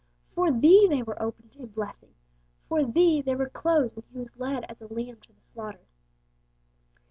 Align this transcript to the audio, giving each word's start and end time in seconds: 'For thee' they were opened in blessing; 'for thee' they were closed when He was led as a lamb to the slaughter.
'For 0.33 0.49
thee' 0.49 0.87
they 0.89 1.03
were 1.03 1.21
opened 1.21 1.55
in 1.55 1.67
blessing; 1.67 2.15
'for 2.67 2.83
thee' 2.83 3.21
they 3.21 3.35
were 3.35 3.49
closed 3.49 3.93
when 3.95 4.05
He 4.11 4.17
was 4.17 4.35
led 4.35 4.63
as 4.67 4.81
a 4.81 4.91
lamb 4.91 5.17
to 5.21 5.31
the 5.31 5.41
slaughter. 5.43 5.85